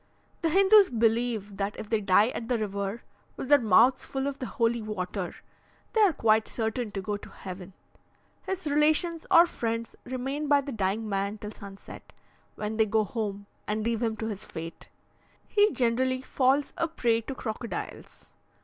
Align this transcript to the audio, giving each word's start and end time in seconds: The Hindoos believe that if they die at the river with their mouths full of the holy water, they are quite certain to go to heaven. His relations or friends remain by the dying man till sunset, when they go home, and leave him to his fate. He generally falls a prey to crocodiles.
The 0.41 0.49
Hindoos 0.49 0.89
believe 0.89 1.57
that 1.57 1.75
if 1.77 1.87
they 1.87 2.01
die 2.01 2.29
at 2.29 2.49
the 2.49 2.57
river 2.57 3.03
with 3.37 3.49
their 3.49 3.59
mouths 3.59 4.03
full 4.03 4.25
of 4.25 4.39
the 4.39 4.47
holy 4.47 4.81
water, 4.81 5.35
they 5.93 6.01
are 6.01 6.11
quite 6.11 6.47
certain 6.47 6.89
to 6.93 7.01
go 7.03 7.17
to 7.17 7.29
heaven. 7.29 7.73
His 8.47 8.65
relations 8.65 9.27
or 9.29 9.45
friends 9.45 9.95
remain 10.03 10.47
by 10.47 10.61
the 10.61 10.71
dying 10.71 11.07
man 11.07 11.37
till 11.37 11.51
sunset, 11.51 12.13
when 12.55 12.77
they 12.77 12.87
go 12.87 13.03
home, 13.03 13.45
and 13.67 13.83
leave 13.83 14.01
him 14.01 14.17
to 14.17 14.25
his 14.25 14.43
fate. 14.43 14.89
He 15.47 15.71
generally 15.71 16.23
falls 16.23 16.73
a 16.79 16.87
prey 16.87 17.21
to 17.21 17.35
crocodiles. 17.35 18.33